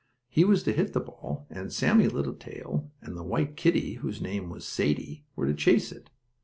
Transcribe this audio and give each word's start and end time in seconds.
He 0.29 0.43
was 0.43 0.63
to 0.63 0.73
hit 0.73 0.93
the 0.93 0.99
ball 0.99 1.45
and 1.51 1.71
Sammie 1.71 2.07
Littletail 2.07 2.89
and 3.03 3.15
the 3.15 3.21
white 3.21 3.55
kittie, 3.55 3.99
whose 4.01 4.19
name 4.19 4.49
was 4.49 4.65
Sadie, 4.67 5.25
were 5.35 5.45
to 5.45 5.53
chase 5.53 5.91
it. 5.91 6.09